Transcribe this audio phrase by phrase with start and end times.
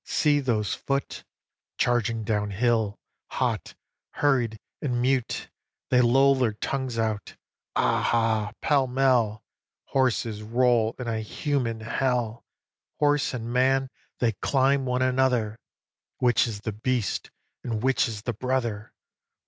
[0.07, 1.23] see those foot
[1.77, 3.75] Charging down hill hot,
[4.13, 5.51] hurried, and mute!
[5.91, 7.35] They loll their tongues out!
[7.75, 8.53] Ah hah!
[8.61, 9.43] pell mell!
[9.89, 12.43] Horses roll in a human hell;
[12.97, 15.59] Horse and man they climb one another
[16.17, 17.29] Which is the beast,
[17.63, 18.93] and which is the brother?